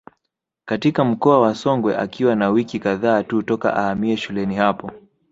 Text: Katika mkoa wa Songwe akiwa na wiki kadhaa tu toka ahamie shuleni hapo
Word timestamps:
Katika 0.65 1.05
mkoa 1.05 1.41
wa 1.41 1.55
Songwe 1.55 1.97
akiwa 1.97 2.35
na 2.35 2.49
wiki 2.49 2.79
kadhaa 2.79 3.23
tu 3.23 3.43
toka 3.43 3.75
ahamie 3.75 4.17
shuleni 4.17 4.55
hapo 4.55 4.91